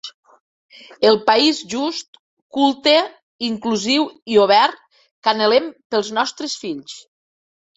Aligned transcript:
El 1.09 1.17
país 1.27 1.59
just, 1.73 2.17
culte, 2.57 2.95
inclusiu 3.49 4.09
i 4.37 4.41
obert 4.47 4.83
que 5.05 5.33
anhelem 5.37 5.69
pels 5.93 6.11
nostres 6.21 6.57
fills. 6.65 6.99